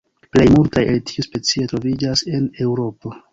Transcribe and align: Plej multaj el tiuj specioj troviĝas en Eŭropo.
Plej 0.35 0.45
multaj 0.53 0.83
el 0.93 0.97
tiuj 1.11 1.25
specioj 1.27 1.67
troviĝas 1.75 2.25
en 2.39 2.49
Eŭropo. 2.67 3.15